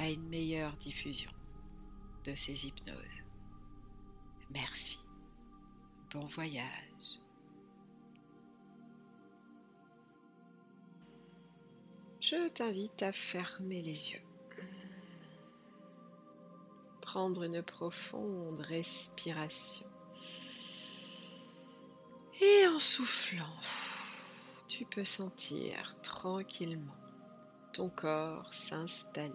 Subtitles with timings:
[0.00, 1.30] à une meilleure diffusion
[2.24, 3.22] de ces hypnoses.
[4.48, 4.98] Merci.
[6.10, 7.20] Bon voyage.
[12.18, 14.22] Je t'invite à fermer les yeux.
[17.02, 19.86] Prendre une profonde respiration.
[22.40, 23.60] Et en soufflant,
[24.66, 26.96] tu peux sentir tranquillement
[27.74, 29.34] ton corps s'installer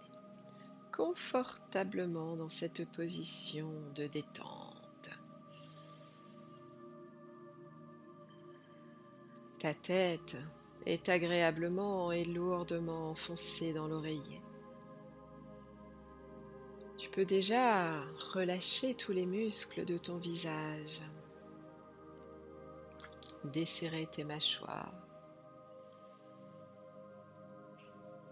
[0.95, 5.10] confortablement dans cette position de détente.
[9.60, 10.38] Ta tête
[10.85, 14.41] est agréablement et lourdement enfoncée dans l'oreiller.
[16.98, 18.01] Tu peux déjà
[18.34, 21.01] relâcher tous les muscles de ton visage,
[23.43, 25.04] desserrer tes mâchoires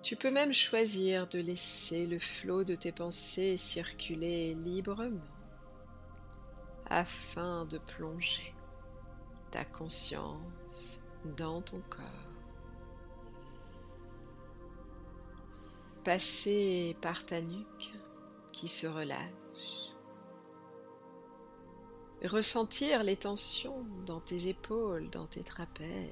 [0.04, 5.22] Tu peux même choisir de laisser le flot de tes pensées circuler librement
[6.90, 8.54] afin de plonger
[9.50, 11.02] ta conscience
[11.38, 12.04] dans ton corps.
[16.04, 17.94] Passer par ta nuque
[18.52, 19.94] qui se relâche.
[22.26, 26.12] Ressentir les tensions dans tes épaules, dans tes trapèzes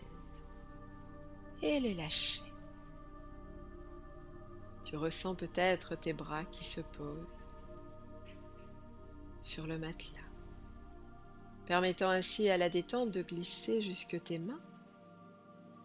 [1.62, 2.50] et les lâcher.
[4.92, 7.47] Tu ressens peut-être tes bras qui se posent
[9.42, 10.20] sur le matelas,
[11.66, 14.59] permettant ainsi à la détente de glisser jusque tes mains,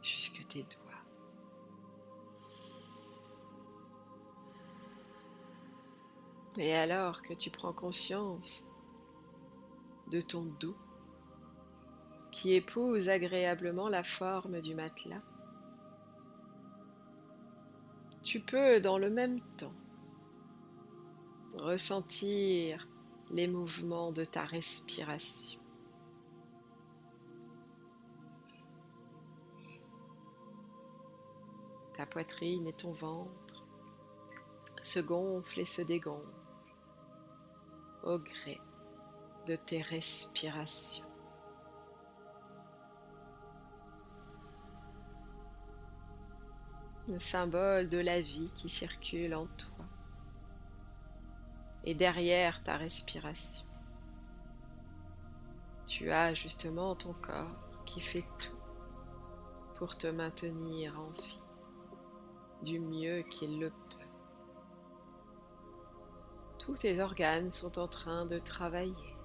[0.02, 0.82] jusque tes doigts.
[6.58, 8.64] Et alors que tu prends conscience
[10.10, 10.76] de ton dos
[12.32, 15.22] qui épouse agréablement la forme du matelas,
[18.26, 19.72] tu peux dans le même temps
[21.54, 22.88] ressentir
[23.30, 25.60] les mouvements de ta respiration.
[31.94, 33.64] Ta poitrine et ton ventre
[34.82, 36.26] se gonflent et se dégonflent
[38.02, 38.60] au gré
[39.46, 41.05] de tes respirations.
[47.08, 49.84] Le symbole de la vie qui circule en toi
[51.84, 53.64] et derrière ta respiration.
[55.86, 58.58] Tu as justement ton corps qui fait tout
[59.76, 61.38] pour te maintenir en vie
[62.62, 63.96] du mieux qu'il le peut.
[66.58, 69.16] Tous tes organes sont en train de travailler.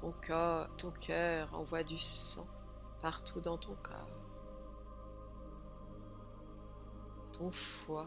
[0.00, 2.46] Ton corps, ton cœur envoie du sang
[3.02, 4.21] partout dans ton corps.
[7.42, 8.06] Ton foie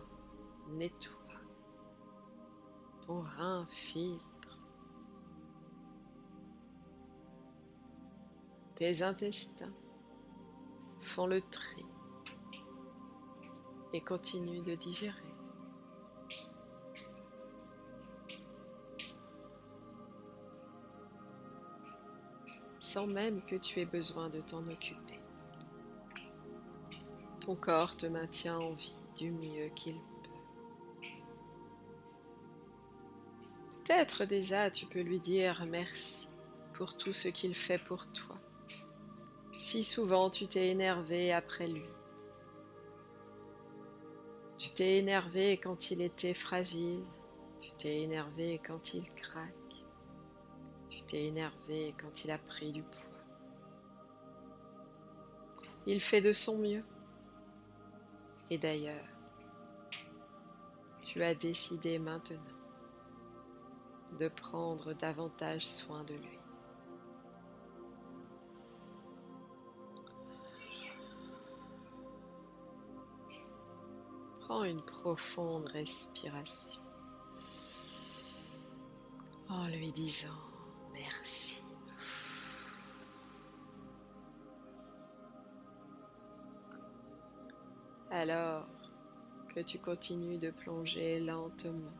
[0.70, 1.42] nettoie.
[3.02, 4.58] Ton rein filtre.
[8.76, 9.74] Tes intestins
[11.02, 11.84] font le tri
[13.92, 15.22] et continuent de digérer.
[22.80, 25.20] sans même que tu aies besoin de t'en occuper.
[27.42, 31.10] Ton corps te maintient en vie du mieux qu'il peut.
[33.78, 36.28] Peut-être déjà tu peux lui dire merci
[36.74, 38.38] pour tout ce qu'il fait pour toi.
[39.60, 41.86] Si souvent tu t'es énervé après lui.
[44.58, 47.04] Tu t'es énervé quand il était fragile.
[47.60, 49.52] Tu t'es énervé quand il craque.
[50.90, 53.02] Tu t'es énervé quand il a pris du poids.
[55.88, 56.84] Il fait de son mieux.
[58.50, 59.08] Et d'ailleurs,
[61.02, 62.42] tu as décidé maintenant
[64.20, 66.40] de prendre davantage soin de lui.
[74.42, 76.82] Prends une profonde respiration
[79.50, 80.28] en lui disant
[80.94, 81.65] merci.
[88.18, 88.66] Alors
[89.54, 91.92] que tu continues de plonger lentement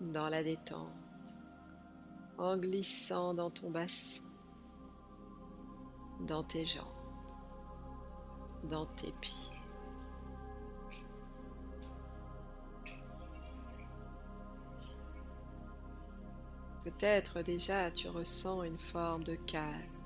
[0.00, 0.88] dans la détente
[2.38, 4.22] en glissant dans ton bassin,
[6.26, 6.86] dans tes jambes,
[8.64, 9.52] dans tes pieds.
[16.84, 19.97] Peut-être déjà tu ressens une forme de calme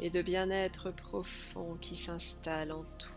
[0.00, 3.16] et de bien-être profond qui s'installe en toi.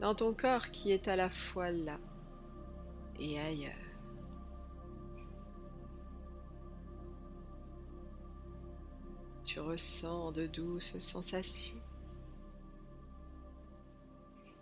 [0.00, 1.98] Dans ton corps qui est à la fois là
[3.18, 3.72] et ailleurs.
[9.44, 11.80] Tu ressens de douces sensations.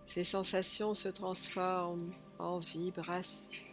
[0.06, 3.66] Ces sensations se transforment en vibrations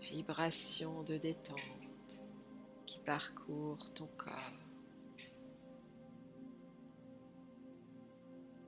[0.00, 1.89] vibration de détente
[3.10, 4.52] parcourt ton corps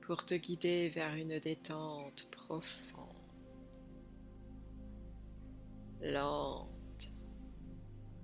[0.01, 3.07] pour te guider vers une détente profonde,
[6.01, 7.13] lente,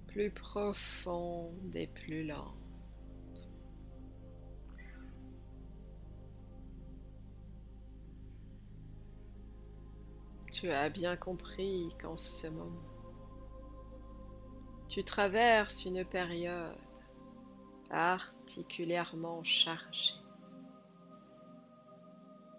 [0.07, 3.47] plus profonde et plus lente.
[10.51, 12.88] Tu as bien compris qu'en ce moment,
[14.99, 16.75] tu traverses une période
[17.87, 20.15] particulièrement chargée.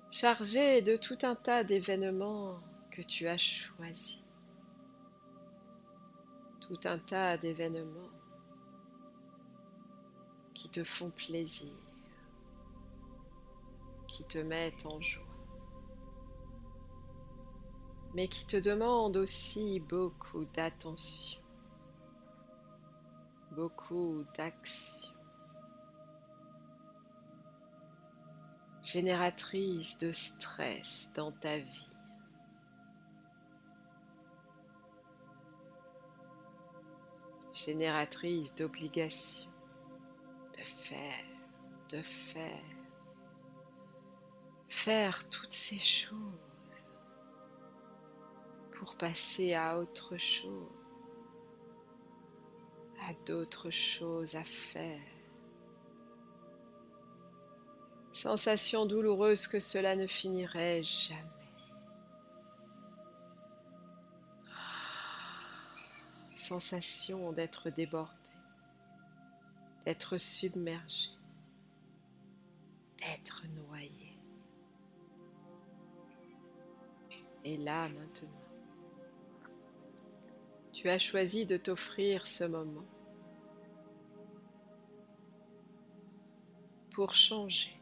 [0.08, 2.58] Chargée de tout un tas d'événements
[2.90, 4.24] que tu as choisis.
[6.62, 8.08] Tout un tas d'événements
[10.54, 11.76] qui te font plaisir,
[14.08, 15.22] qui te mettent en joie,
[18.14, 21.39] mais qui te demandent aussi beaucoup d'attention
[23.52, 25.14] beaucoup d'actions
[28.82, 31.92] génératrices de stress dans ta vie.
[37.66, 39.50] génératrices d'obligations,
[40.56, 41.26] de faire,
[41.90, 42.64] de faire,
[44.66, 46.16] faire toutes ces choses
[48.72, 50.79] pour passer à autre chose
[53.26, 55.00] d'autres choses à faire.
[58.12, 61.22] Sensation douloureuse que cela ne finirait jamais.
[66.34, 68.10] Sensation d'être débordé,
[69.84, 71.10] d'être submergé,
[72.98, 74.18] d'être noyé.
[77.44, 78.39] Et là maintenant,
[80.80, 82.86] tu as choisi de t'offrir ce moment
[86.90, 87.78] pour changer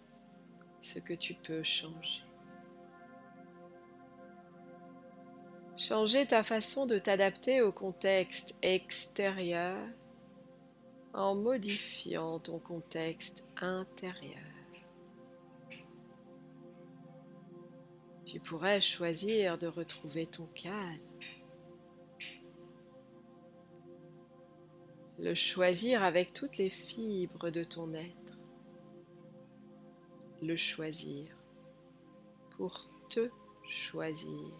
[0.80, 2.24] ce que tu peux changer.
[5.76, 9.78] Changer ta façon de t'adapter au contexte extérieur
[11.14, 14.42] en modifiant ton contexte intérieur.
[18.24, 20.98] Tu pourrais choisir de retrouver ton calme,
[25.18, 28.28] le choisir avec toutes les fibres de ton être
[30.42, 31.36] le choisir,
[32.50, 33.28] pour te
[33.66, 34.54] choisir.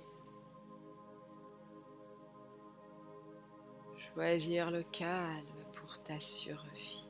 [4.15, 7.09] Choisir le calme pour ta survie.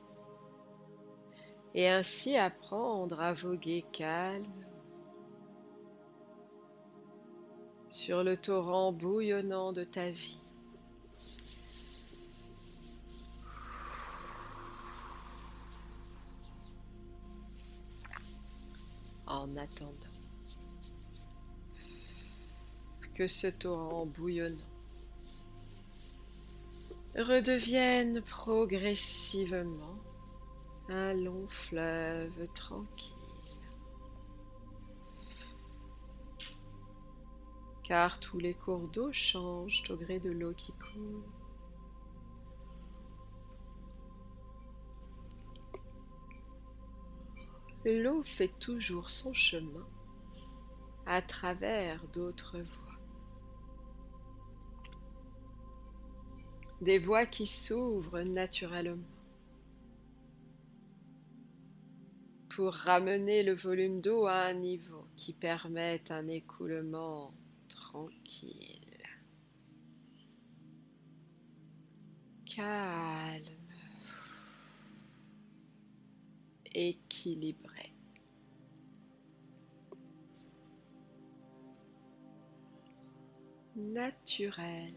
[1.75, 4.67] Et ainsi apprendre à voguer calme
[7.89, 10.43] sur le torrent bouillonnant de ta vie.
[19.29, 19.93] En attendant
[23.15, 24.57] que ce torrent bouillonnant
[27.17, 29.99] redevienne progressivement
[30.89, 33.15] un long fleuve tranquille.
[37.83, 41.25] Car tous les cours d'eau changent au gré de l'eau qui coule.
[47.85, 49.87] L'eau fait toujours son chemin
[51.07, 52.99] à travers d'autres voies.
[56.81, 59.19] Des voies qui s'ouvrent naturellement
[62.59, 67.33] pour ramener le volume d'eau à un niveau qui permette un écoulement
[67.69, 69.05] tranquille,
[72.47, 73.58] calme,
[76.75, 77.93] équilibré.
[83.77, 84.95] Naturel.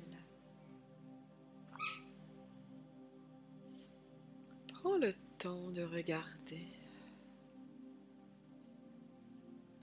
[4.74, 6.68] Prends le temps de regarder.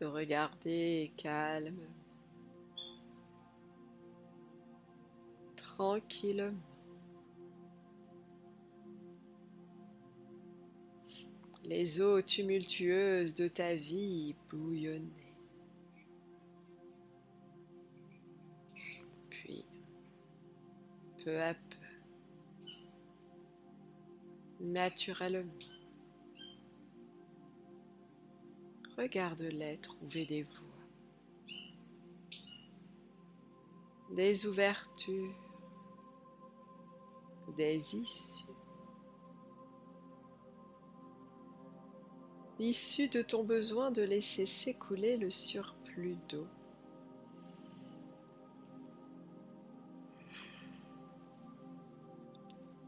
[0.01, 1.87] De regarder calme,
[5.57, 6.68] tranquillement.
[11.69, 15.35] Les eaux tumultueuses de ta vie bouillonner.
[19.29, 19.67] Puis,
[21.23, 21.77] peu à peu,
[24.61, 25.53] naturellement,
[28.97, 31.67] regarde-les trouver des voies,
[34.17, 35.37] des ouvertures,
[37.59, 38.48] des issues.
[42.59, 46.47] Issues de ton besoin de laisser s'écouler le surplus d'eau.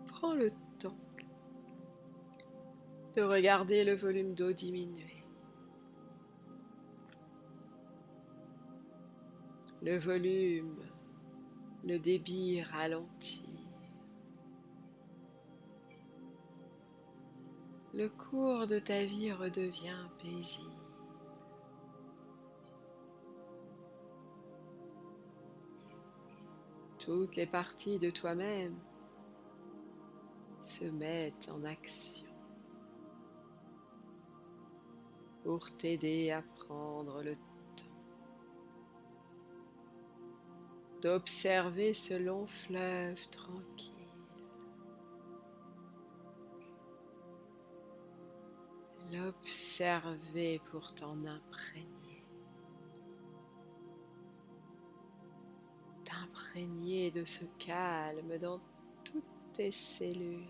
[0.06, 0.96] Prends le temps
[3.14, 5.24] de regarder le volume d'eau diminuer.
[9.82, 10.76] Le volume,
[11.84, 13.49] le débit ralentit.
[17.92, 20.70] Le cours de ta vie redevient paisible.
[26.98, 28.78] Toutes les parties de toi-même
[30.62, 32.26] se mettent en action
[35.42, 37.40] pour t'aider à prendre le temps
[41.00, 43.99] d'observer ce long fleuve tranquille.
[49.30, 52.24] L'observer pour t'en imprégner.
[56.04, 58.60] T'imprégner de ce calme dans
[59.04, 60.48] toutes tes cellules.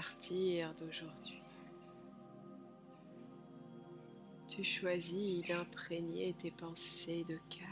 [0.00, 1.42] Partir d'aujourd'hui,
[4.48, 7.68] tu choisis d'imprégner tes pensées de calme.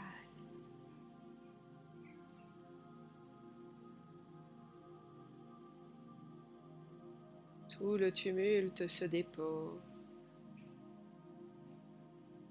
[7.67, 9.81] Tout le tumulte se dépose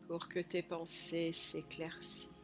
[0.09, 2.38] pour que tes pensées s'éclaircissent.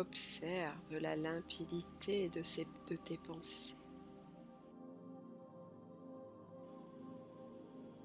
[0.00, 2.40] Observe la limpidité de,
[2.96, 3.76] tes pensées.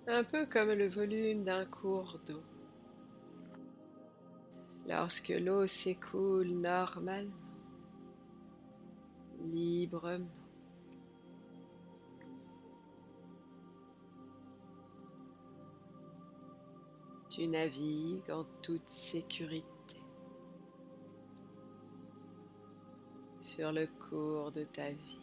[0.06, 2.44] Un peu comme le volume d'un cours d'eau.
[4.90, 7.32] Lorsque l'eau s'écoule normalement,
[9.40, 10.28] librement,
[17.30, 19.75] tu navigues en toute sécurité.
[23.56, 25.20] Sur le cours de ta vie.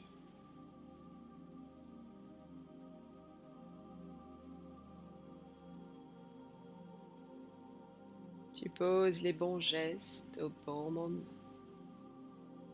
[8.54, 11.20] Tu poses les bons gestes au bon moment,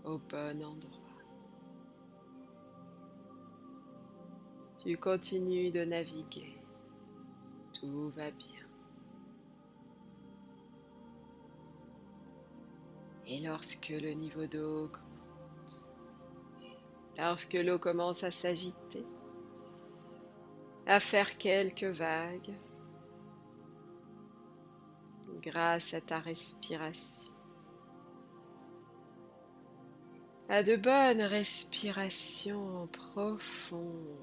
[0.05, 0.93] au bon endroit.
[4.77, 6.57] Tu continues de naviguer.
[7.73, 8.63] Tout va bien.
[13.27, 14.89] Et lorsque le niveau d'eau
[17.19, 19.05] lorsque l'eau commence à s'agiter,
[20.87, 22.55] à faire quelques vagues
[25.43, 27.33] grâce à ta respiration.
[30.49, 34.17] À de bonnes respirations profondes,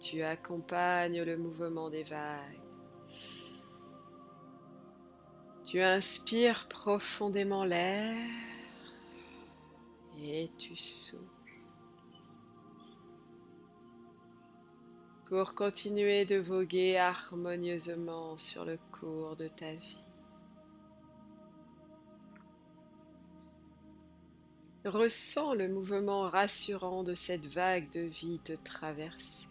[0.00, 2.60] tu accompagnes le mouvement des vagues.
[5.64, 8.16] Tu inspires profondément l'air
[10.18, 11.35] et tu souffles.
[15.26, 20.06] Pour continuer de voguer harmonieusement sur le cours de ta vie.
[24.84, 29.48] Ressens le mouvement rassurant de cette vague de vie te traverser.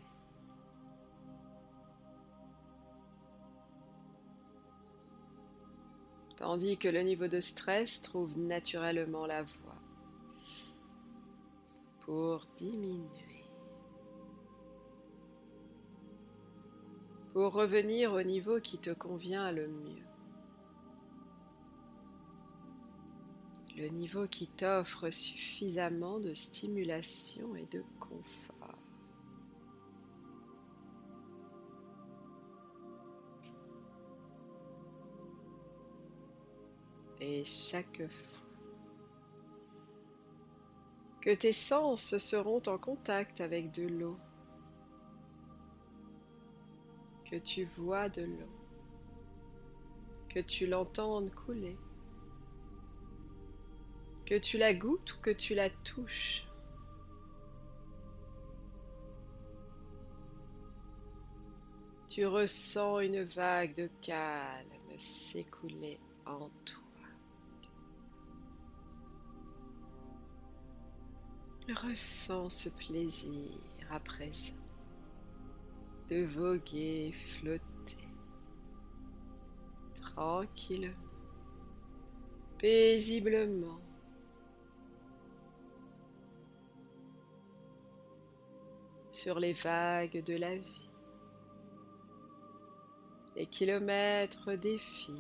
[6.38, 9.82] Tandis que le niveau de stress trouve naturellement la voie
[12.02, 13.25] pour diminuer,
[17.36, 20.04] pour revenir au niveau qui te convient le mieux.
[23.76, 28.80] le niveau qui t'offre suffisamment de stimulation et de confort.
[37.20, 38.48] Et chaque fois
[41.20, 44.18] que tes sens seront en contact avec de l'eau,
[47.38, 48.56] tu vois de l'eau,
[50.30, 51.78] que tu l'entendes couler,
[54.26, 56.48] que tu la goûtes ou que tu la touches.
[62.08, 66.82] Tu ressens une vague de calme s'écouler en toi.
[71.68, 73.52] Ressens ce plaisir
[73.90, 74.65] à présent
[76.10, 77.66] de voguer, flotter
[79.96, 80.94] tranquillement,
[82.58, 83.80] paisiblement
[89.10, 90.90] sur les vagues de la vie.
[93.36, 95.16] Les kilomètres défilent.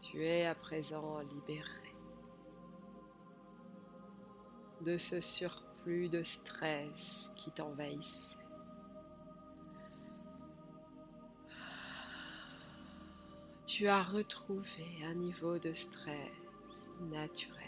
[0.00, 1.94] Tu es à présent libéré
[4.82, 5.20] de ce
[5.86, 8.36] surplus de stress qui t'envahissait.
[13.64, 16.30] Tu as retrouvé un niveau de stress
[17.00, 17.62] naturel.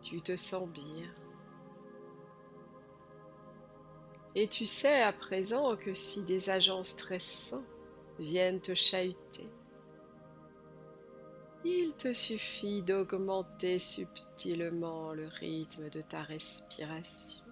[0.00, 1.12] Tu te sens bien.
[4.34, 7.64] Et tu sais à présent que si des agents stressants
[8.18, 9.48] viennent te chahuter,
[11.64, 17.42] il te suffit d'augmenter subtilement le rythme de ta respiration.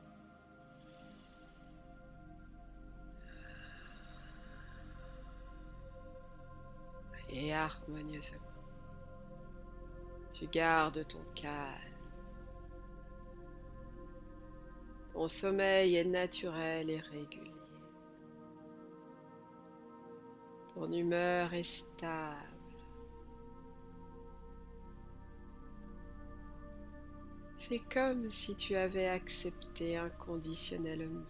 [7.32, 8.40] Et harmonieusement,
[10.32, 11.90] tu gardes ton calme
[15.20, 17.52] Ton sommeil est naturel et régulier.
[20.72, 22.49] Ton humeur est stable.
[27.70, 31.24] C'est comme si tu avais accepté inconditionnellement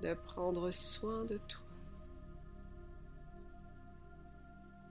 [0.00, 1.66] de prendre soin de toi,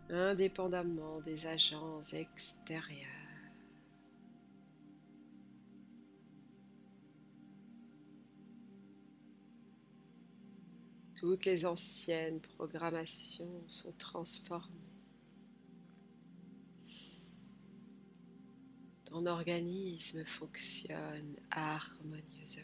[0.09, 3.07] indépendamment des agents extérieurs.
[11.15, 14.90] Toutes les anciennes programmations sont transformées.
[19.11, 22.63] Ton organisme fonctionne harmonieusement.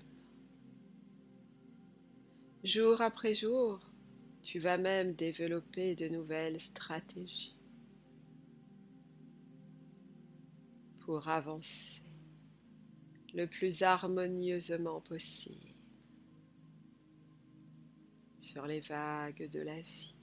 [2.64, 3.82] Jour après jour,
[4.42, 7.58] tu vas même développer de nouvelles stratégies
[11.02, 12.02] pour avancer
[13.34, 15.74] le plus harmonieusement possible
[18.38, 20.17] sur les vagues de la vie.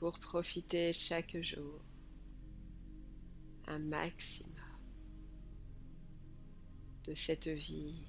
[0.00, 1.78] Pour profiter chaque jour
[3.66, 4.54] un maximum
[7.04, 8.08] de cette vie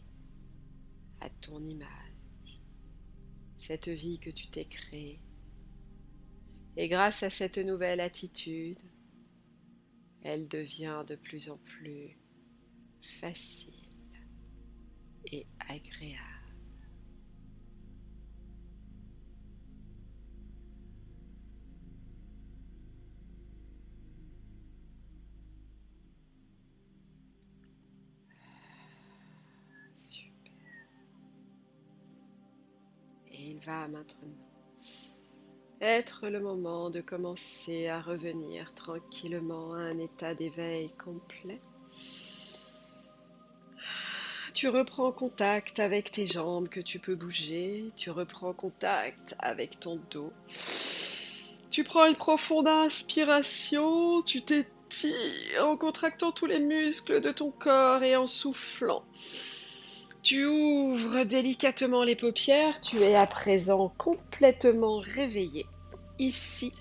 [1.19, 2.62] à ton image,
[3.58, 5.19] cette vie que tu t'es créée.
[6.77, 8.82] Et grâce à cette nouvelle attitude,
[10.21, 12.17] elle devient de plus en plus
[13.01, 13.91] facile
[15.30, 16.31] et agréable.
[33.65, 34.36] Va maintenant
[35.80, 41.60] être le moment de commencer à revenir tranquillement à un état d'éveil complet
[44.54, 50.00] tu reprends contact avec tes jambes que tu peux bouger, tu reprends contact avec ton
[50.12, 50.32] dos.
[51.69, 58.04] Tu prends une profonde inspiration, tu t'étires en contractant tous les muscles de ton corps
[58.04, 59.04] et en soufflant.
[60.23, 65.65] Tu ouvres délicatement les paupières, tu es à présent complètement réveillé,
[66.19, 66.71] ici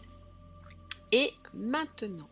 [1.10, 2.28] et maintenant.